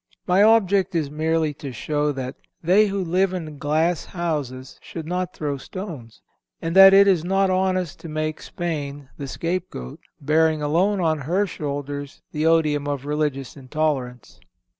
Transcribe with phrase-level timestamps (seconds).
[0.25, 5.31] My object is merely to show that "they who live in glass houses should not
[5.31, 6.23] throw stones;"
[6.59, 11.45] and that it is not honest to make Spain the scapegoat, bearing alone on her
[11.45, 14.39] shoulders the odium of religious intolerance.